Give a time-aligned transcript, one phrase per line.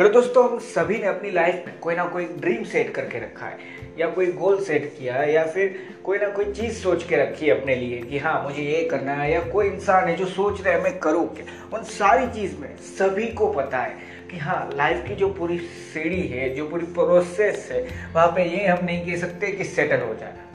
[0.00, 3.46] चलो दोस्तों, हम सभी ने अपनी लाइफ में कोई ना कोई ड्रीम सेट करके रखा
[3.46, 3.58] है,
[3.98, 7.46] या कोई गोल सेट किया है, या फिर कोई ना कोई चीज़ सोच के रखी
[7.46, 10.62] है अपने लिए कि हाँ मुझे ये करना है, या कोई इंसान है जो सोच
[10.62, 11.76] रहे हैं, मैं करूँ क्या?
[11.76, 13.96] उन सारी चीज़ में सभी को पता है
[14.30, 17.82] कि हाँ लाइफ की जो पूरी सीढ़ी है, जो पूरी प्रोसेस है,
[18.14, 20.46] वहाँ पे ये हम नहीं कह सकते कि सेटल हो जाना।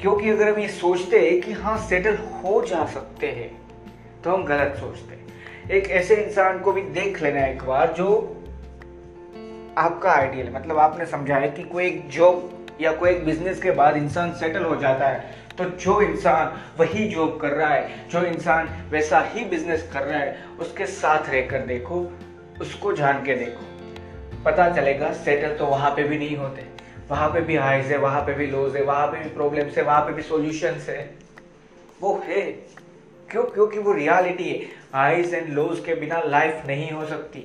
[0.00, 3.50] क्योंकि अगर हम ये सोचते हैं कि हाँ सेटल हो जा सकते हैं
[4.24, 5.20] तो हम गलत सोचते हैं।
[5.70, 8.36] एक ऐसे इंसान को भी देख लेना एक बार जो
[9.78, 13.70] आपका आइडियल मतलब आपने समझा है कि कोई एक जॉब या कोई एक बिज़नेस के
[13.70, 18.22] बाद इंसान सेटल हो जाता है। तो जो इंसान वही जॉब कर रहा है, जो
[18.22, 22.12] इंसान वैसा ही बिज़नेस कर रहा है, उसके साथ रहकर देखो,
[22.60, 23.66] उसको जान के देखो।
[24.44, 26.64] पता चलेगा सेटल तो वहाँ पे भी नहीं होते।
[27.10, 29.84] वहाँ पे भी हाइज है, वहाँ पे भी लोज है, वहाँ पे भी प्रॉब्लम्स है,
[29.84, 31.14] वहाँ पे भी सॉल्यूशन है।
[32.00, 32.72] वो है।
[33.32, 33.44] क्यों?
[33.44, 34.58] क्योंकि वो रियलिटी है।
[34.94, 37.40] हाइज एंड लोज के बिना लाइफ नहीं हो सकती।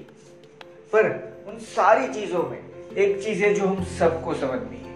[0.94, 1.06] पर
[1.48, 2.60] उन सारी चीज़ों में
[2.98, 4.94] एक चीज़ है जो हम सबको समझनी है।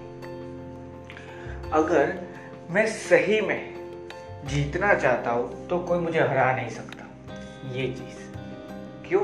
[1.71, 2.13] अगर
[2.69, 3.61] मैं सही में
[4.45, 7.05] जीतना चाहता हूँ तो कोई मुझे हरा नहीं सकता।
[7.71, 8.19] ये चीज़।
[9.07, 9.23] क्यों?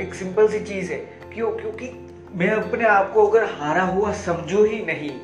[0.00, 0.98] एक सिंपल सी चीज़ है।
[1.34, 1.52] क्यों?
[1.52, 1.90] क्योंकि
[2.34, 5.18] मैं अपने आप को अगर हारा हुआ समझू ही नहीं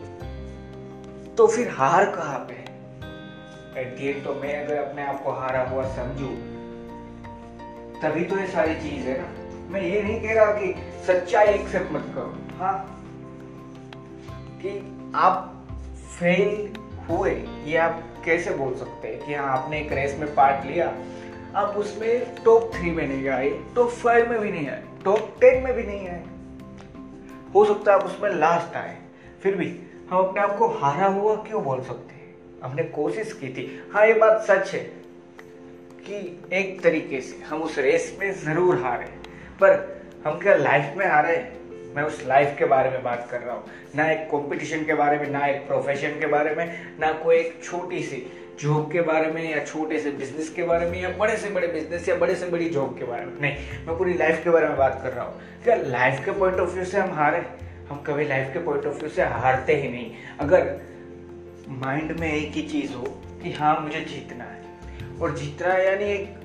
[1.35, 2.58] तो फिर हार कहाँ पे?
[3.79, 6.29] एट दी तो मैं अगर अपने आप को हारा हुआ समझू,
[8.03, 9.29] तभी तो ये सारी चीज़ है ना।
[9.71, 10.75] मैं ये नहीं कह रहा कि
[11.07, 12.77] सच्चाई एक्सेप्ट मत करो। हाँ।
[14.63, 14.71] कि
[15.17, 15.67] आप
[16.19, 16.73] फेल
[17.11, 17.31] हुए,
[17.65, 20.93] ये आप कैसे बोल सकते हैं कि हाँ आपने एक रेस में पार्ट लिया
[21.57, 25.63] आप उसमें टॉप थ्री में नहीं आए टॉप फाइव में भी नहीं आए टॉप टेन
[25.65, 26.25] में भी नहीं आए।
[27.55, 28.97] हो सकता है आप उसमें लास्ट आए,
[29.43, 29.69] फिर भी
[30.11, 32.15] हम अपने आप को हारा हुआ क्यों बोल सकते
[32.63, 34.81] हमने कोशिश की थी। हाँ ये बात सच है
[36.01, 39.07] कि एक तरीके से हम उस रेस में ज़रूर हारे।
[39.61, 41.37] पर हम क्या लाइफ में हारे?
[41.97, 43.65] मैं उस लाइफ के बारे में बात कर रहा हूँ।
[43.97, 47.61] ना एक कंपटीशन के बारे में, ना एक प्रोफेशन के बारे में, ना कोई एक
[47.65, 51.37] छोटी सी जॉब के बारे में या छोटे से बिज़नेस के बारे में या बड़े
[51.37, 54.45] से बड़े बिज़नेस या बड़े से बड़ी जॉब के बारे में। नहीं, मैं पूरी लाइफ
[54.45, 57.13] के बारे में बात कर रहा हूँ। क्या लाइफ के पॉइंट ऑफ़ व्यू से हम
[57.13, 57.45] हारे?
[57.91, 60.81] हम कभी लाइफ के पॉइंट ऑफ़ व्यू से हारते ही नहीं। अगर
[61.69, 63.03] माइंड में एक ही चीज़ हो
[63.43, 64.63] कि हाँ मुझे जीतना है।
[65.21, 66.37] और जीतना है यानी एक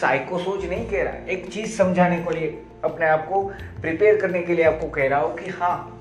[0.00, 3.42] साइको सोच नहीं कह रहा, एक चीज़ समझाने को लिए, अपने आप को
[3.80, 5.98] प्रिपेयर करने के लिए आपको कह रहा हूँ कि हाँ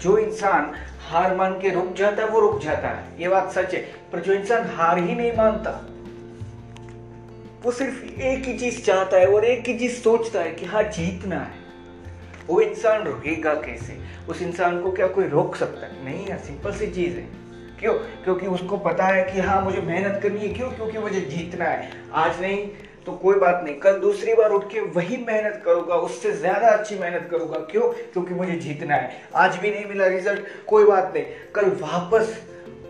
[0.00, 0.72] जो इंसान
[1.08, 3.80] हार मान के रुक जाता है, वो रुक जाता है। ये बात सच है,
[4.12, 5.70] पर जो इंसान हार ही नहीं मानता,
[7.62, 10.82] वो सिर्फ़ एक ही चीज़ चाहता है और एक ही चीज़ सोचता है कि हाँ
[10.82, 11.60] जीतना है।
[12.48, 13.98] वो इंसान रुकेगा कैसे?
[14.28, 16.04] उस इंसान को क्या कोई रोक सकता है?
[16.04, 17.42] नहीं है सिंपल सी चीज़ है।
[17.82, 17.92] क्यों?
[18.24, 20.70] क्योंकि उसको पता है कि हाँ मुझे मेहनत करनी है। क्यों?
[20.70, 22.66] क्योंकि मुझे जीतना है। आज नहीं
[23.06, 26.98] तो कोई बात नहीं। कल दूसरी बार उठ के वही मेहनत करूँगा, उससे ज़्यादा अच्छी
[26.98, 27.88] मेहनत करूँगा। क्यों?
[28.12, 32.38] क्योंकि मुझे जीतना है। आज भी नहीं मिला रिज़ल्ट कोई बात नहीं। कल वापस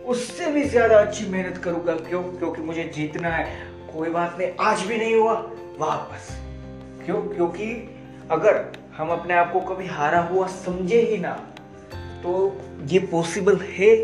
[0.07, 2.23] उससे भी ज़्यादा अच्छी मेहनत करूँगा। क्यों?
[2.23, 3.45] क्योंकि मुझे जीतना है।
[3.95, 5.35] कोई बात नहीं। आज भी नहीं हुआ।
[5.79, 6.31] वापस।
[7.05, 7.23] क्यों?
[7.29, 7.73] क्योंकि
[8.31, 8.65] अगर
[8.97, 11.33] हम अपने आप को कभी हारा हुआ समझे ही ना
[12.23, 12.33] तो
[12.87, 13.95] ये पॉसिबल है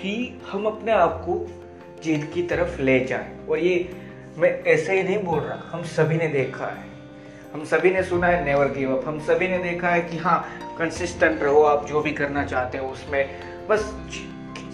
[0.00, 1.34] कि हम अपने आप को
[2.02, 3.88] जीत की तरफ़ ले जाएँ। और ये
[4.38, 6.86] मैं ऐसे ही नहीं बोल रहा, हम सभी ने देखा है।
[7.54, 10.40] हम सभी ने सुना है नेवर गिव अप हम सभी ने देखा है कि हाँ
[10.78, 13.28] कंसिस्टेंट रहो, आप जो भी करना चाहते हो उसमें।
[13.68, 13.92] बस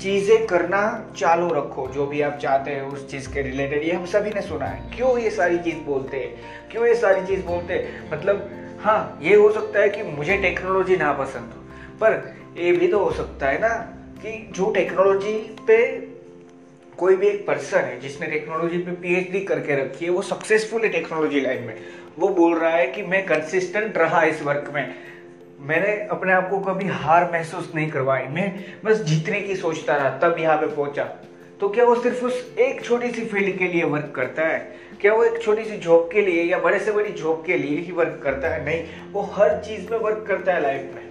[0.00, 4.04] चीज़ें करना चालू रखो, जो भी आप चाहते हैं उस चीज़ के रिलेटेड ये हम
[4.06, 6.68] सभी ने सुना है। क्यों ये सारी चीज़ बोलते हैं?
[6.70, 8.10] क्यों ये सारी चीज़ बोलते हैं?
[8.12, 8.50] मतलब
[8.80, 11.60] हाँ ये हो सकता है कि मुझे टेक्नोलॉजी ना पसंद हो,
[12.00, 13.72] पर ये भी तो हो सकता है ना।
[14.22, 16.00] कि जो टेक्नोलॉजी पे
[16.98, 20.88] कोई भी एक पर्सन है, जिसने टेक्नोलॉजी पे पीएचडी करके रखी है, वो सक्सेसफुल है
[20.88, 21.74] टेक्नोलॉजी लाइन में।
[22.18, 24.94] वो बोल रहा है कि मैं कंसिस्टेंट रहा इस वर्क में।
[25.60, 30.10] मैंने अपने आप को कभी हार महसूस नहीं करवाई। मैं बस जीतने की सोचता रहा,
[30.10, 31.04] तब यहाँ पे पहुँचा।
[31.60, 34.76] तो क्या वो सिर्फ़ उस एक छोटी सी फ़ील्ड के लिए वर्क करता है?
[35.00, 37.78] क्या वो एक छोटी सी जॉब के लिए या बड़े से बड़ी जॉब के लिए
[37.78, 38.64] ही वर्क करता है?
[38.64, 41.03] नहीं, वो हर चीज़ में वर्क करता है लाइफ में।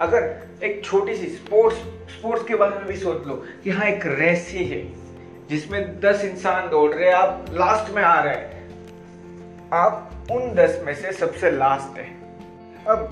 [0.00, 1.76] अगर एक छोटी सी स्पोर्ट्स
[2.16, 5.06] स्पोर्ट्स के बारे में भी सोच लो कि हाँ एक रेस ही है
[5.48, 8.56] जिसमें दस इंसान दौड़ रहे हैं, आप लास्ट में आ रहे हैं।
[9.72, 12.06] आप उन दस में से सबसे लास्ट है।
[12.88, 13.10] अब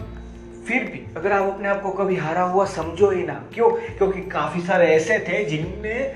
[0.68, 3.70] फिर भी अगर आप अपने आप को कभी हारा हुआ समझो ही ना, क्यों?
[3.70, 6.14] क्योंकि काफ़ी सारे ऐसे थे जिनने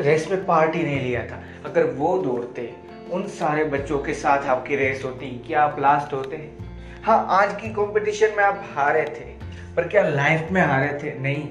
[0.00, 2.74] रेस में पार्ट ही नहीं लिया था। अगर वो दौड़ते,
[3.10, 6.36] उन सारे बच्चों के साथ आपकी रेस होती, क्या आप लास्ट होते?
[6.36, 6.63] हाँ
[7.12, 9.24] आज की कंपटीशन में आप हारे थे,
[9.74, 11.18] पर क्या लाइफ में हारे थे?
[11.18, 11.48] नहीं,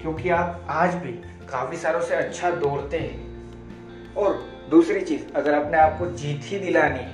[0.00, 1.12] क्योंकि आप आज भी
[1.50, 4.32] काफ़ी सारों से अच्छा दौड़ते हैं। और
[4.70, 7.12] दूसरी चीज़, अगर अपने आप को जीत ही दिलानी है,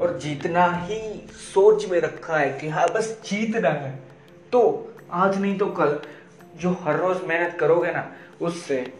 [0.00, 3.90] और जीतना ही सोच में रखा है कि हाँ बस जीतना है
[4.52, 4.62] तो
[5.10, 5.98] आज नहीं तो कल
[6.56, 8.94] जो हर रोज मेहनत करोगे ना, उससे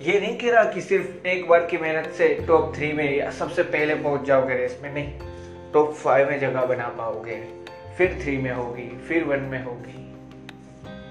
[0.00, 3.30] ये नहीं कह रहा कि सिर्फ़ एक बार की मेहनत से टॉप थ्री में या
[3.30, 5.35] सबसे पहले पहुँच जाओगे रेस में, नहीं।
[5.72, 7.36] टॉप फाइव में जगह बना पाओगे,
[7.98, 9.94] फिर थ्री में होगी, फिर वन में होगी।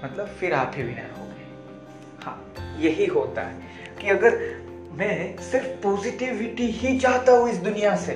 [0.04, 1.44] मतलब फिर आप ही विनर होगे।
[2.24, 3.54] हाँ यही होता है
[4.00, 4.38] कि अगर
[4.92, 8.12] मैं सिर्फ़ पॉजिटिविटी ही चाहता हूँ इस दुनिया से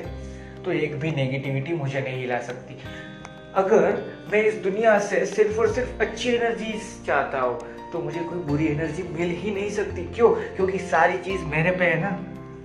[0.64, 2.78] तो एक भी नेगेटिविटी मुझे नहीं ला सकती।
[3.54, 4.02] अगर
[4.32, 6.72] मैं इस दुनिया से सिर्फ़ और सिर्फ़ अच्छी एनर्जी
[7.06, 10.30] चाहता हूँ तो मुझे कोई बुरी एनर्जी मिल ही नहीं सकती। क्यों?
[10.56, 12.10] क्योंकि सारी चीज़ मेरे पे है ना।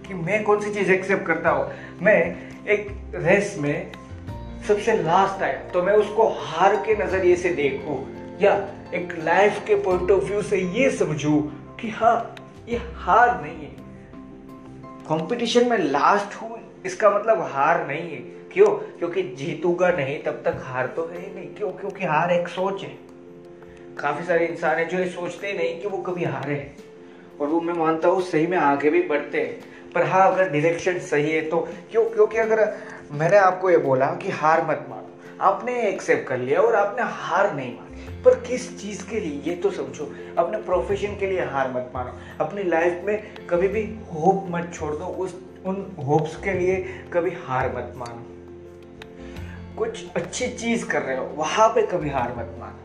[0.08, 1.72] कि मैं कौन सी चीज़ एक्सेप्ट करता हूँ?
[2.02, 2.20] मैं
[2.68, 3.92] एक रेस में
[4.68, 7.98] सबसे लास्ट आया तो मैं उसको हार के नज़रिए से देखूँ,
[8.42, 8.54] या
[8.94, 11.40] एक लाइफ के पॉइंट ऑफ़ व्यू से ये समझू
[11.80, 12.36] कि हाँ
[12.70, 13.74] ये हार नहीं है।
[15.10, 18.20] कंपटीशन में लास्ट हूँ, इसका मतलब हार नहीं है।
[18.54, 18.68] क्यों?
[19.00, 21.70] क्योंकि जीतूँगा नहीं, तब तक हार तो है ही नहीं। क्यों?
[21.72, 22.98] क्योंकि हार एक सोच है।
[24.00, 26.56] काफ़ी सारे इंसान है जो ये सोचते नहीं कि वो कभी हारे
[27.42, 31.00] और वो मैं मानता हूँ, सही में आगे भी बढ़ते हैं। पर हाँ अगर डिरेक्शन
[31.00, 31.60] सही है तो
[31.92, 32.06] क्यों?
[32.06, 32.74] क्योंकि अगर
[33.12, 35.02] मैंने आपको ये बोला कि हार मत मानो।
[35.42, 39.42] आपने एक्सेप्ट कर लिया और आपने हार नहीं मानी। पर किस चीज़ के लिए?
[39.46, 42.14] ये तो समझो, अपने प्रोफेशन के लिए हार मत मानो।
[42.46, 43.84] अपनी लाइफ में कभी भी
[44.14, 48.26] होप मत छोड़ दो। उस, उन होप्स के लिए कभी हार मत मानो।
[49.78, 52.82] कुछ अच्छी चीज़ कर रहे हो, वहाँ पे कभी हार मत मानो।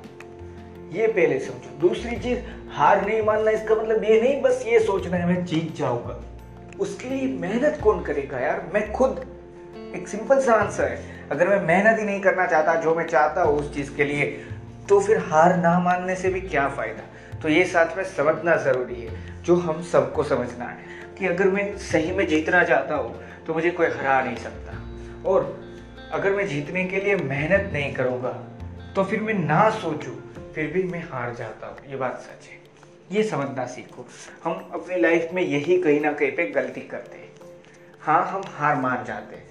[0.92, 2.38] ये पहले समझो। दूसरी चीज़,
[2.70, 6.20] हार नहीं मानना इसका मतलब ये नहीं, बस ये सोचना है मैं जीत जाऊँगा।
[6.80, 8.70] उसके लिए मेहनत कौन करेगा यार?
[8.74, 9.24] मैं खुद
[9.96, 13.42] एक सिंपल सा आंसर है। अगर मैं मेहनत ही नहीं करना चाहता, जो मैं चाहता
[13.42, 14.26] हूँ उस चीज़ के लिए
[14.88, 17.02] तो फिर हार ना मानने से भी क्या फ़ायदा?
[17.42, 20.78] तो ये साथ में समझना ज़रूरी है, जो हम सबको समझना है,
[21.18, 23.14] कि अगर मैं सही में जीतना चाहता हूँ
[23.46, 25.48] तो मुझे कोई हरा नहीं सकता। और
[26.12, 28.32] अगर मैं जीतने के लिए मेहनत नहीं करूँगा
[28.96, 30.14] तो फिर मैं ना सोचूं,
[30.54, 32.59] फिर भी मैं हार जाता हूँ। ये बात सच है।
[33.10, 34.06] ये समझना सीखो।
[34.44, 37.30] हम अपनी लाइफ में यही कहीं ना कहीं पे गलती करते हैं।
[38.00, 39.46] हाँ हम हार मान जाते हैं।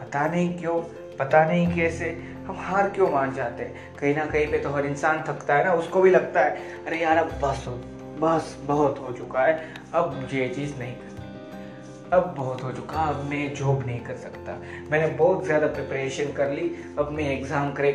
[0.00, 0.80] पता नहीं क्यों,
[1.18, 2.10] पता नहीं कैसे,
[2.46, 3.96] हम हार क्यों मान जाते हैं?
[3.96, 6.98] कहीं ना कहीं पे तो हर इंसान थकता है ना, उसको भी लगता है, अरे
[6.98, 7.72] यार, अब बस हो,
[8.18, 13.00] बस बहुत हो चुका है, अब मुझे ये चीज़ नहीं करनी। अब बहुत हो चुका
[13.00, 14.56] अब मैं जॉब नहीं कर सकता।
[14.90, 17.92] मैंने बहुत ज़्यादा प्रिपरेशन कर ली, अब मैं एग्ज़ाम करे,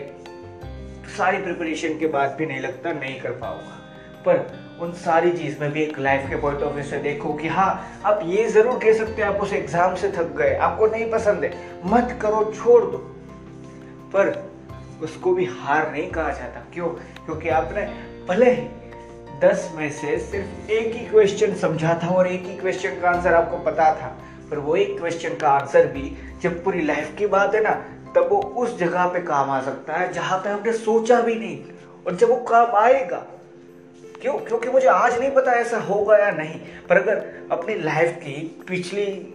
[1.18, 3.78] सारी प्रिपरेशन के बाद भी नहीं लगता, नहीं कर पाऊँगा।
[4.26, 7.48] पर उन सारी चीज़ में भी एक लाइफ के पॉइंट ऑफ़ व्यू से देखो कि
[7.48, 11.10] हाँ आप ये ज़रूर कह सकते हैं आप उस एग्ज़ाम से थक गए, आपको नहीं
[11.12, 11.52] पसंद है।
[11.86, 12.98] मत करो, छोड़ दो।
[14.14, 14.52] पर
[15.02, 16.88] उसको भी हार नहीं कहा जाता। क्यों?
[17.26, 17.86] क्योंकि आपने
[18.30, 18.68] भले ही
[19.42, 23.34] दस में से सिर्फ़ एक ही क्वेश्चन समझा था और एक ही क्वेश्चन का आंसर
[23.34, 24.16] आपको पता था,
[24.52, 27.72] पर वो एक क्वेश्चन का आंसर भी जब पूरी लाइफ की बात है ना,
[28.16, 31.58] तब वो उस जगह पे काम आ सकता है जहाँ पे आपने सोचा भी नहीं।
[32.08, 33.26] और जब वो काम आएगा
[34.28, 34.40] क्यों?
[34.40, 39.34] क्योंकि मुझे आज नहीं पता ऐसा होगा या नहीं। पर अगर अपनी लाइफ की पिछली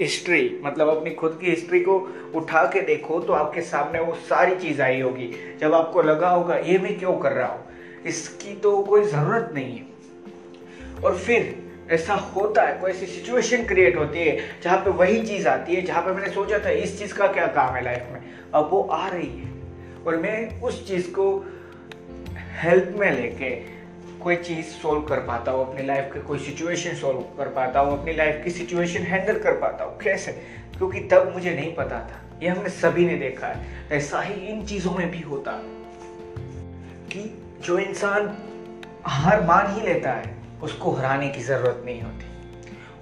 [0.00, 4.56] हिस्ट्री मतलब अपनी खुद की हिस्ट्री को उठा के देखो तो आपके सामने वो सारी
[4.56, 7.64] चीज़ आई होगी। जब आपको लगा होगा, ये मैं क्यों कर रहा हूँ?
[8.06, 9.86] इसकी तो कोई ज़रूरत नहीं है।
[11.04, 15.48] और फिर ऐसा होता है, कोई ऐसी सिचुएशन क्रिएट होती है, जहाँ पे वही चीज़
[15.48, 18.22] आती है, जहाँ पे मैंने सोचा था, इस चीज़ का क्या काम है लाइफ में?
[18.54, 19.50] अब वो आ रही है।
[20.06, 21.44] और मैं उस चीज़ को
[22.62, 23.73] हेल्प में लेके
[24.24, 28.00] कोई चीज़ सोल्व कर पाता हूँ, अपनी लाइफ के कोई सिचुएशन सोल्व कर पाता हूँ,
[28.00, 30.32] अपनी लाइफ की सिचुएशन हैंडल कर पाता हूँ। कैसे?
[30.78, 34.66] क्योंकि तब मुझे नहीं पता था। ये हमने सभी ने देखा है। ऐसा ही इन
[34.66, 35.52] चीज़ों में भी होता
[37.12, 38.38] कि जो इंसान
[39.06, 42.24] हार मान ही लेता है, उसको हराने की ज़रूरत नहीं होती।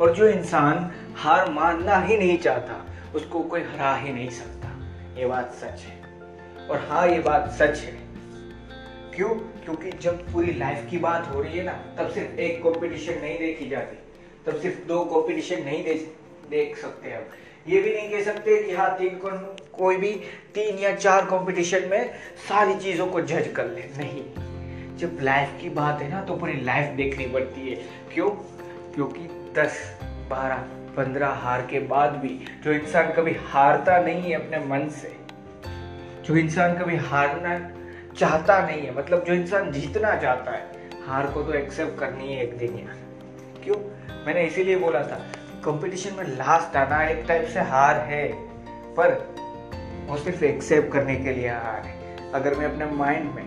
[0.00, 4.68] और जो इंसान हार मानना ही नहीं चाहता, उसको कोई हरा ही नहीं सकता।
[5.20, 6.02] ये बात सच है।
[6.70, 7.98] और हाँ ये बात सच है।
[9.14, 9.51] क्यों?
[9.64, 13.38] क्योंकि जब पूरी लाइफ की बात हो रही है ना तब सिर्फ़ एक कंपटीशन नहीं
[13.38, 13.96] देखी जाती।
[14.46, 15.94] तब सिर्फ़ दो कंपटीशन नहीं दे,
[16.50, 17.30] देख सकते अब
[17.68, 19.28] ये भी नहीं कह सकते कि हाँ तीन को,
[19.72, 20.12] कोई भी
[20.54, 22.10] तीन या चार कंपटीशन में
[22.48, 26.60] सारी चीज़ों को जज कर ले। नहीं। जब लाइफ की बात है ना तो पूरी
[26.60, 27.76] लाइफ देखनी पड़ती है।
[28.14, 28.30] क्यों?
[28.94, 29.20] क्योंकि
[29.56, 29.78] दस
[30.30, 30.56] बारह
[30.96, 32.28] पंद्रह हार के बाद भी
[32.64, 35.12] जो इंसान कभी हारता नहीं है अपने मन से
[36.22, 37.54] जो इंसान कभी हारना
[38.18, 42.42] चाहता नहीं है। मतलब जो इंसान जीतना चाहता है, हार को तो एक्सेप्ट करनी है
[42.42, 42.96] एक दिन यार।
[43.64, 43.76] क्यों?
[44.26, 45.26] मैंने इसीलिए बोला था
[45.64, 48.26] कंपटीशन में लास्ट आना एक टाइप से हार है,
[48.94, 49.12] पर
[50.06, 53.44] वो सिर्फ़ एक्सेप्ट करने के लिए हार है। अगर मैं अपने माइंड में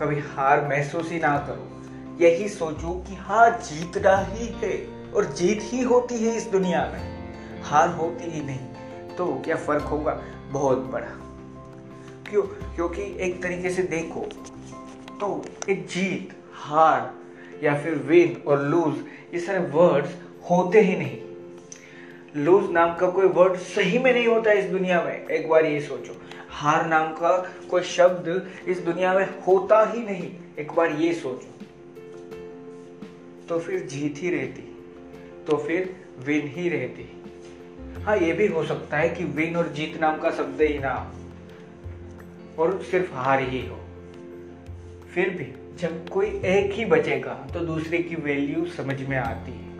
[0.00, 4.74] कभी हार महसूस ही ना करूँ, यही सोचूं कि हाँ जीतना ही है
[5.12, 9.82] और जीत ही होती है इस दुनिया में। हार होती ही नहीं तो क्या फ़र्क
[9.82, 10.20] होगा?
[10.50, 11.21] बहुत बड़ा।
[12.32, 12.42] क्यों?
[12.74, 14.20] क्योंकि एक तरीके से देखो
[15.20, 17.12] तो एक जीत, हार
[17.64, 18.94] या फिर विन और लूज
[19.34, 20.14] ये सारे वर्ड्स
[20.50, 25.26] होते ही नहीं। लूज नाम का कोई वर्ड सही में नहीं होता इस दुनिया में।
[25.28, 26.16] एक बार ये सोचो,
[26.50, 27.36] हार नाम का
[27.70, 31.48] कोई शब्द इस दुनिया में होता ही नहीं। एक बार ये सोचो
[33.48, 34.62] तो फिर जीत ही रहती
[35.46, 35.94] तो फिर
[36.26, 37.10] विन ही रहती।
[38.04, 40.94] हाँ ये भी हो सकता है कि विन और जीत नाम का शब्द ही ना
[42.58, 43.78] और सिर्फ़ हार ही हो।
[45.14, 49.70] फिर भी जब कोई एक ही बचेगा तो दूसरे की वैल्यू समझ में आती है।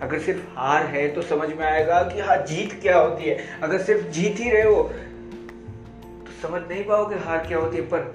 [0.00, 3.82] अगर सिर्फ़ हार है तो समझ में आएगा कि हाँ जीत क्या होती है। अगर
[3.82, 8.12] सिर्फ़ जीत ही रहे हो तो समझ नहीं पाओगे हार क्या होती है। पर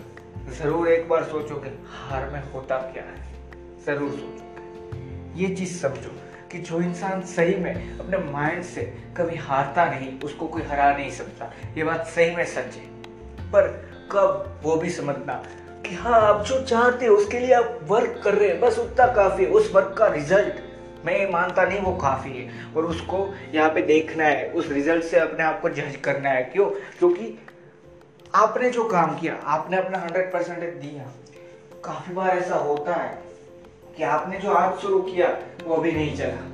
[0.51, 3.17] ज़रूर एक बार सोचोगे, हार में होता क्या है?
[3.85, 6.11] ज़रूर सोचो ये चीज़ समझो
[6.51, 8.81] कि जो इंसान सही में अपने माइंड से
[9.17, 12.87] कभी हारता नहीं, उसको कोई हरा नहीं सकता। ये बात सही में सच है।
[13.51, 13.67] पर
[14.11, 15.43] कब वो भी समझना
[15.85, 19.07] कि हाँ आप जो चाहते हो, उसके लिए आप वर्क कर रहे हैं, बस उतना
[19.07, 20.55] काफ़ी है। उस वर्क का रिज़ल्ट
[21.05, 25.19] मैं मानता नहीं, वो काफ़ी है। और उसको यहाँ पे देखना है, उस रिज़ल्ट से
[25.19, 26.65] अपने आप को जज करना है। क्यों?
[26.69, 27.39] क्योंकि
[28.35, 31.03] आपने जो काम किया, आपने अपना हंड्रेड परसेंट दिया।
[31.85, 33.21] काफ़ी बार ऐसा होता है
[33.97, 35.37] कि आपने जो आज शुरू किया,
[35.67, 36.45] वो अभी नहीं चला।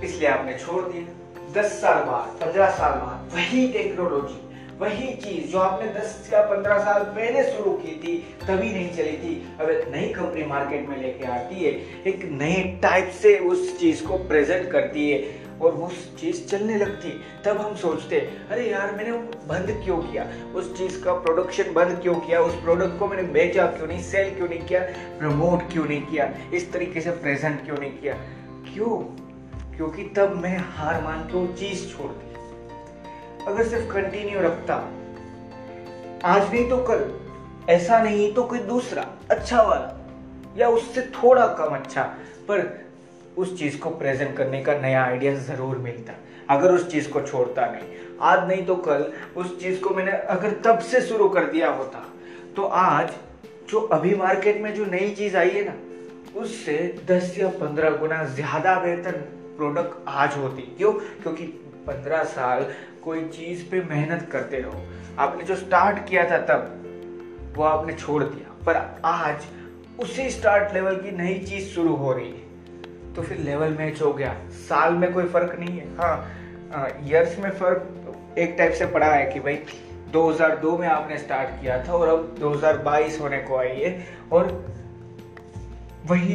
[0.00, 1.14] इसलिए आपने छोड़ दिया।
[1.52, 4.47] दस साल बाद, पंद्रह साल बाद, वही टेक्नोलॉजी
[4.78, 9.12] वही चीज़ जो आपने 10 या 15 साल पहले शुरू की थी, तभी नहीं चली
[9.12, 11.72] थी। अब एक नई कंपनी मार्केट में लेके आती है,
[12.06, 17.24] एक नए टाइप से उस चीज़ को प्रेजेंट करती है और वो चीज़ चलने लगती
[17.44, 18.20] तब हम सोचते
[18.50, 19.12] अरे यार, मैंने
[19.46, 20.26] बंद क्यों किया?
[20.54, 22.40] उस चीज़ का प्रोडक्शन बंद क्यों किया?
[22.40, 24.02] उस प्रोडक्ट को मैंने बेचा क्यों नहीं?
[24.02, 24.80] सेल क्यों नहीं किया?
[25.18, 26.34] प्रमोट क्यों नहीं किया?
[26.54, 28.14] इस तरीके से प्रेजेंट क्यों नहीं किया?
[28.74, 28.96] क्यों?
[29.76, 32.27] क्योंकि तब मैं हार मान के वो चीज़ छोड़ दी
[33.48, 34.74] अगर सिर्फ़ कंटिन्यू रखता,
[36.26, 37.04] आज नहीं तो कल,
[37.68, 39.94] ऐसा नहीं तो कोई दूसरा अच्छा वाला,
[40.56, 42.02] या उससे थोड़ा कम अच्छा
[42.48, 42.66] पर
[43.36, 46.12] उस चीज़ को प्रेजेंट करने का नया आइडिया ज़रूर मिलता,
[46.50, 49.04] अगर उस चीज़ को छोड़ता नहीं। आज नहीं तो कल,
[49.36, 52.04] उस चीज़ को मैंने अगर तब से शुरू कर दिया होता
[52.56, 53.12] तो आज
[53.70, 55.74] जो अभी मार्केट में जो नई चीज़ आई है ना,
[56.36, 56.76] उससे
[57.08, 59.12] 10 या 15 गुना ज़्यादा बेहतर
[59.56, 60.92] प्रोडक्ट आज होती। क्यों?
[60.92, 61.44] क्योंकि
[61.86, 62.64] 15 साल
[63.04, 64.82] कोई चीज़ पे मेहनत करते रहो।
[65.18, 66.84] आपने जो स्टार्ट किया था तब,
[67.56, 69.44] वो आपने छोड़ दिया। पर आज
[70.00, 72.48] उसी स्टार्ट लेवल की नई चीज़ शुरू हो रही है।
[73.14, 76.34] तो फिर लेवल मैच हो गया। साल में कोई फ़र्क नहीं है। हाँ
[77.04, 77.94] ईयर्स में फ़र्क
[78.38, 79.54] एक टाइप से पड़ा है कि भाई
[80.12, 84.66] 2002 में आपने स्टार्ट किया था और अब 2022 होने को आई है और
[86.06, 86.34] वही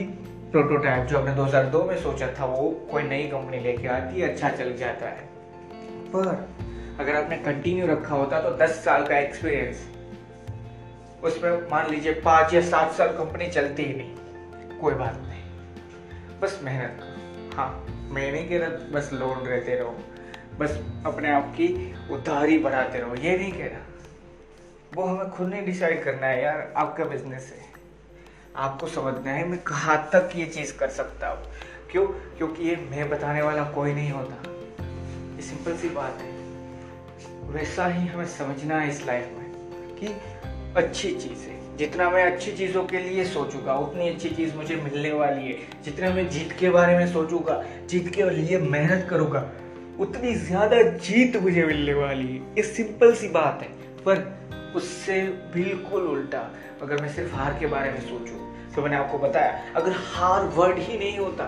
[0.51, 4.49] प्रोटोटाइप जो आपने 2002 में सोचा था, वो कोई नई कंपनी लेके आती है अच्छा
[4.49, 5.32] चल जाता है।
[6.15, 6.49] पर।
[6.99, 9.89] अगर आपने कंटिन्यू रखा होता तो दस साल का एक्सपीरियंस
[11.23, 14.15] उसमें मान लीजिए पाँच या सात साल कंपनी चलती ही नहीं।
[14.79, 15.43] कोई बात नहीं।
[16.39, 19.99] बस मेहनत करो। हाँ मैं नहीं कह रहा बस लोन रहते रहो।
[20.59, 23.81] बस अपने आप की उधारी बढ़ाते रहो। ये नहीं कह रहा।
[24.95, 27.65] वो हमें खुद नहीं डिसाइड करना है यार। आपका बिज़नेस है।
[28.55, 31.43] आपको समझना है मैं कहाँ तक ये चीज़ कर सकता हूँ।
[31.91, 32.07] क्यों?
[32.07, 34.52] क्योंकि ये मैं बताने वाला कोई नहीं होता।
[35.43, 36.31] सिंपल सी बात है।
[37.53, 40.15] वैसा ही हमें समझना है इस लाइफ में कि
[40.77, 45.11] अच्छी चीज़ है। जितना मैं अच्छी चीज़ों के लिए सोचूँगा, उतनी अच्छी चीज़ मुझे मिलने
[45.13, 49.49] वाली है। जितना मैं जीत के बारे में सोचूँगा, जीत के लिए मेहनत करूँगा,
[49.99, 53.67] उतनी ज़्यादा जीत मुझे मिलने वाली है। ये सिंपल सी बात है,
[54.05, 55.21] पर उससे
[55.53, 56.49] बिल्कुल उल्टा
[56.81, 58.37] अगर मैं सिर्फ़ हार के बारे में सोचूं
[58.75, 61.45] तो मैंने आपको बताया, अगर हार वर्ड ही नहीं होता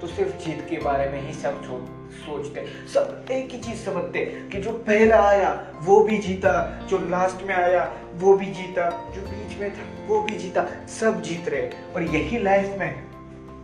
[0.00, 1.62] तो सिर्फ़ जीत के बारे में ही सब
[2.10, 6.52] सोचते सब एक ही चीज़ समझते कि जो पहला आया, वो भी जीता।
[6.90, 11.22] जो लास्ट में आया, वो भी जीता। जो बीच में था, वो भी जीता। सब
[11.22, 13.04] जीत रहे और यही लाइफ में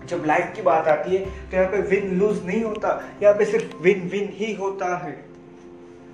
[0.06, 3.44] जब लाइफ की बात आती है तो यहाँ पे विन लूज नहीं होता। यहाँ पे
[3.44, 5.24] सिर्फ़ विन विन ही होता है।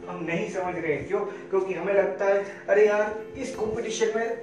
[0.08, 1.20] हम नहीं समझ रहे क्यों?
[1.20, 4.38] क्योंकि हमें लगता है, अरे यार, इस कंपटीशन में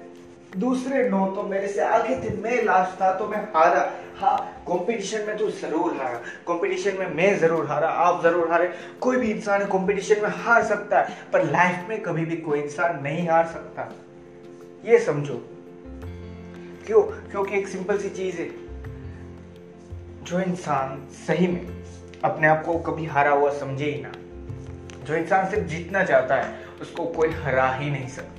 [0.55, 5.25] दूसरे नौ तो मेरे से आगे थे, मैं लास्ट था तो मैं हारा। हाँ कंपटीशन
[5.27, 9.65] में तो ज़रूर हारा। कंपटीशन में मैं ज़रूर हारा, आप ज़रूर हारे। कोई भी इंसान
[9.65, 13.91] कंपटीशन में हार सकता है, पर लाइफ में कभी भी कोई इंसान नहीं हार सकता।
[14.85, 15.49] ये समझो।
[16.85, 17.01] क्यों?
[17.01, 18.49] क्योंकि एक सिंपल सी चीज़ है।
[20.23, 21.83] जो इंसान सही में
[22.23, 24.11] अपने आप को कभी हारा हुआ समझे ही ना।
[25.05, 28.36] जो इंसान सिर्फ़ जीतना चाहता है, उसको कोई हरा ही नहीं सकता।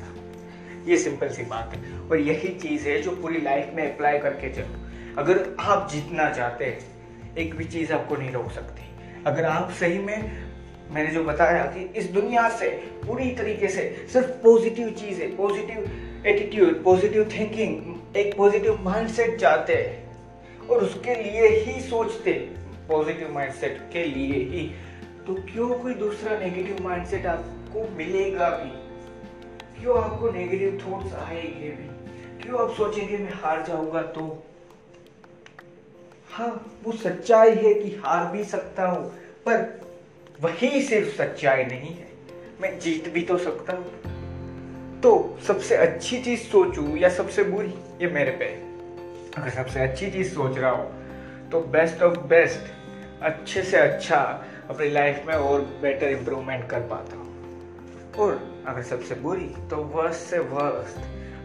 [0.88, 4.52] ये सिंपल सी बात है। और यही चीज़ है जो पूरी लाइफ में अप्लाई करके
[4.52, 4.87] चलो।
[5.18, 8.83] अगर आप जीतना चाहते हैं, एक भी चीज़ आपको नहीं रोक सकती।
[9.26, 10.49] अगर आप सही में,
[10.90, 12.68] मैंने जो बताया कि इस दुनिया से,
[13.07, 19.75] पूरी तरीके से, सिर्फ़ पॉजिटिव चीज़ है पॉजिटिव एटीट्यूड पॉजिटिव थिंकिंग एक पॉजिटिव माइंडसेट चाहते
[19.75, 22.33] हैं, और उसके लिए ही सोचते
[22.88, 24.71] पॉजिटिव माइंडसेट के लिए ही
[25.26, 28.88] तो क्यों कोई दूसरा नेगेटिव माइंडसेट आपको मिलेगा भी?
[29.81, 31.89] क्यों आपको नेगेटिव थॉट्स आएँगे भी?
[32.43, 34.45] क्यों आप सोचेंगे, मैं हार जाऊँगा तो?
[36.31, 39.11] हाँ वो सच्चाई है कि हार भी सकता हूँ,
[39.49, 39.81] पर
[40.41, 42.09] वही सिर्फ़ सच्चाई नहीं है।
[42.61, 47.75] मैं जीत भी तो सकता हूँ। तो सबसे अच्छी चीज़ सोचू या सबसे बुरी?
[48.03, 48.45] ये मेरे पे
[49.41, 52.73] अगर सबसे अच्छी चीज़ सोच रहा हूँ तो बेस्ट ऑफ़ बेस्ट
[53.23, 54.17] अच्छे से अच्छा
[54.71, 57.17] अपनी लाइफ में और बेटर इंप्रूवमेंट कर पाता
[58.19, 60.99] और अगर सबसे बुरी तो वर्स्ट से वर्स्ट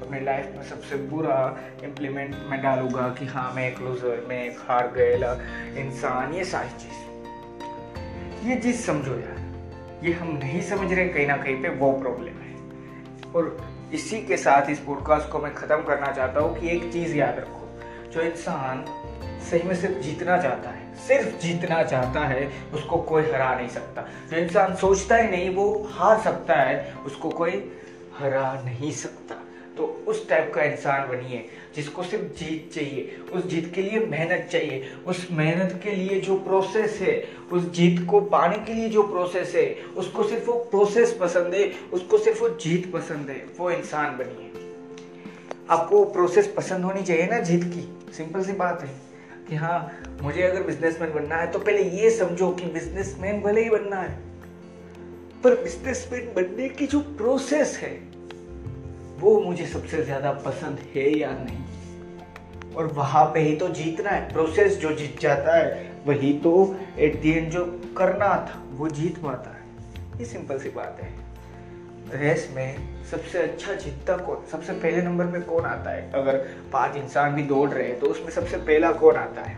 [0.04, 1.38] अपनी लाइफ में सबसे बुरा
[1.84, 5.34] इम्प्लीमेंट मैं डालूँगा कि हाँ मैं एक लूजर मैं एक हार गएला
[5.80, 9.40] इंसान, ये सारी चीज़। ये चीज़ समझो यार,
[10.04, 13.58] ये हम नहीं समझ रहे कहीं ना कहीं पे वो प्रॉब्लम है। और
[13.94, 17.40] इसी के साथ इस पॉडकास्ट को मैं ख़त्म करना चाहता हूँ कि एक चीज़ याद
[17.40, 17.68] रखो,
[18.12, 18.86] जो इंसान
[19.50, 24.02] सही में सिर्फ़ जीतना चाहता है सिर्फ़ जीतना चाहता है, उसको कोई हरा नहीं सकता।
[24.32, 27.72] जो इंसान सोचता ही नहीं, वो हार सकता है, उसको कोई
[28.18, 29.36] हरा नहीं सकता।
[29.78, 34.50] तो उस टाइप का इंसान बनिए, जिसको सिर्फ़ जीत चाहिए, उस जीत के लिए मेहनत
[34.52, 39.04] चाहिए, उस मेहनत के लिए जो प्रोसेस है, उस जीत को पाने के लिए जो
[39.04, 43.72] प्रोसेस है, उसको सिर्फ़ वो प्रोसेस पसंद है, उसको सिर्फ़ वो जीत पसंद है, वो
[43.72, 44.50] इंसान बनिए।
[45.70, 48.14] आपको प्रोसेस पसंद होनी चाहिए ना जीत की?
[48.14, 49.03] सिंपल सी बात है।
[49.50, 53.70] कि हाँ मुझे अगर बिजनेसमैन बनना है तो पहले ये समझो कि बिजनेसमैन भले ही
[53.70, 54.18] बनना है,
[55.44, 57.92] पर बिजनेसमैन बनने की जो प्रोसेस है,
[59.20, 62.74] वो मुझे सबसे ज़्यादा पसंद है या नहीं?
[62.76, 66.54] और वहाँ पे ही तो जीतना है प्रोसेस जो जीत जाता है, वही तो
[66.98, 67.66] एट दी एंड जो
[67.98, 71.23] करना था, वो जीत पाता है। ये सिंपल सी बात है।
[72.14, 76.12] रेस में सबसे अच्छा जीतता कौन सबसे पहले नंबर पे कौन आता है?
[76.12, 76.38] अगर
[76.74, 79.58] पाँच इंसान भी दौड़ रहे हैं तो उसमें सबसे पहला कौन आता है?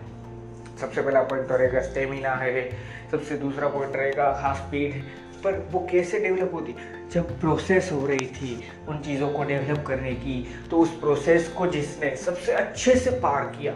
[0.82, 2.70] सबसे पहला पॉइंट तो रहेगा स्टेमिना है
[3.12, 5.02] सबसे दूसरा पॉइंट रहेगा हाफ़ स्पीड
[5.44, 6.76] पर वो कैसे डेवलप होती?
[7.14, 10.42] जब प्रोसेस हो रही थी उन चीज़ों को डेवलप करने की
[10.72, 13.74] तो उस प्रोसेस को जिसने सबसे अच्छे से पार किया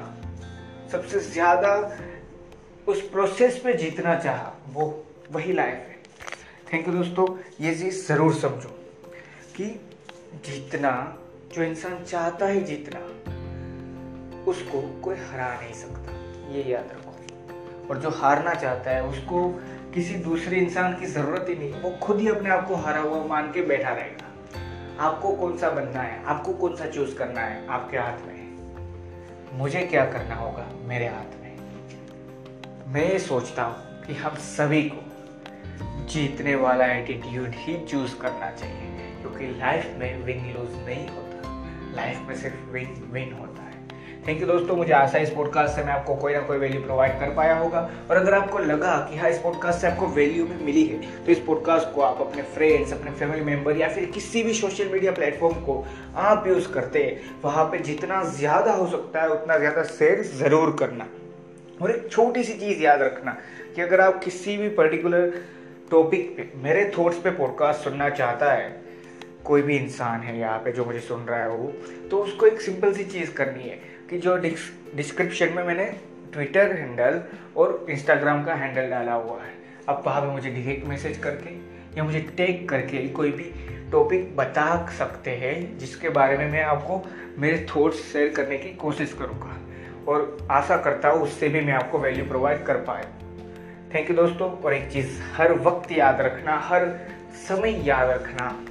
[0.92, 1.76] सबसे ज़्यादा
[2.88, 4.86] उस प्रोसेस पे जीतना चाहा वो
[5.32, 5.99] वही लाइफ है।
[6.74, 8.70] थैंक यू दोस्तों। ये चीज़ ज़रूर समझो
[9.56, 9.66] कि
[10.36, 11.18] जीतना,
[11.54, 13.00] जो इंसान चाहता है जीतना,
[14.52, 16.12] उसको कोई हरा नहीं सकता।
[16.52, 19.50] ये याद रखो। और जो हारना चाहता है, उसको
[19.94, 23.26] किसी दूसरे इंसान की ज़रूरत ही नहीं। वो खुद ही अपने आप को हारा हुआ
[23.26, 24.28] मान के बैठा रहेगा।
[25.00, 26.24] आपको कौन सा बनना है?
[26.26, 27.68] आपको कौन सा चूज़ करना है?
[27.68, 28.58] आपके हाथ में।
[29.54, 30.70] मुझे क्या करना होगा?
[30.82, 31.58] मेरे हाथ में।
[32.88, 35.09] मैं सोचता हूँ कि हम सभी को
[36.10, 42.28] जीतने वाला एटीट्यूड ही चूज़ करना चाहिए, क्योंकि लाइफ में विन लूज नहीं होता। लाइफ
[42.28, 43.67] में सिर्फ़ विन विन होता है।
[44.28, 46.82] थैंक यू दोस्तों, मुझे आशा है इस पॉडकास्ट से मैं आपको कोई ना कोई वैल्यू
[46.82, 50.45] प्रोवाइड कर पाया होगा। और अगर आपको लगा कि हाँ इस पॉडकास्ट से आपको वैल्यू
[50.45, 54.06] भी मिली है तो इस पॉडकास्ट को आप अपने फ्रेंड्स अपने फैमिली मेंबर या फिर
[54.12, 55.84] किसी भी सोशल मीडिया प्लेटफॉर्म को
[56.17, 60.76] आप यूज़ करते हैं वहाँ पे जितना ज़्यादा हो सकता है, उतना ज़्यादा शेयर ज़रूर
[60.80, 61.08] करना।
[61.82, 63.38] और एक छोटी सी चीज़ याद रखना
[63.76, 65.32] कि अगर आप किसी भी पर्टिकुलर
[65.91, 68.69] टॉपिक पे, मेरे थॉट्स पे पॉडकास्ट सुनना चाहता है,
[69.45, 71.71] कोई भी इंसान है यहाँ पे जो मुझे सुन रहा है वो
[72.12, 74.36] तो उसको एक सिंपल सी चीज़ करनी है कि जो
[74.95, 75.86] डिस्क्रिप्शन में मैंने
[76.34, 77.21] ट्विटर हैंडल
[77.58, 79.54] और इंस्टाग्राम का हैंडल डाला हुआ है
[79.89, 81.54] आप वहाँ पर मुझे डायरेक्ट मैसेज करके
[81.97, 83.52] या मुझे टैग करके कोई भी
[83.91, 84.65] टॉपिक बता
[84.97, 87.02] सकते हैं, जिसके बारे में मैं आपको
[87.38, 89.56] मेरे थॉट्स शेयर करने की कोशिश करूँगा।
[90.08, 93.06] और आशा करता हूँ उससे भी मैं आपको वैल्यू प्रोवाइड कर पाए
[93.93, 96.99] थैंक यू दोस्तों। और एक चीज़ हर वक्त याद रखना, हर
[97.47, 98.65] समय याद रखना।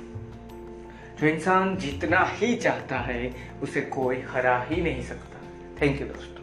[1.21, 5.41] जो इंसान जीतना ही चाहता है, उसे कोई हरा ही नहीं सकता।
[5.83, 6.38] थैंक यू दोस्तों।